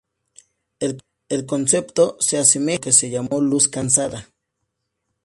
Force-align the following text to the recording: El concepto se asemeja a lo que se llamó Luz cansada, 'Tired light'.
El 0.79 1.45
concepto 1.45 2.17
se 2.19 2.39
asemeja 2.39 2.75
a 2.75 2.77
lo 2.77 2.81
que 2.85 2.91
se 2.91 3.11
llamó 3.11 3.39
Luz 3.39 3.67
cansada, 3.67 4.21
'Tired 4.21 4.23
light'. 4.23 4.33